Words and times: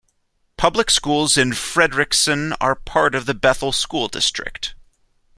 Public 0.57 0.89
schools 0.89 1.37
in 1.37 1.51
Frederickson 1.51 2.57
are 2.59 2.73
part 2.73 3.13
of 3.13 3.27
the 3.27 3.35
Bethel 3.35 3.71
School 3.71 4.07
District. 4.07 4.73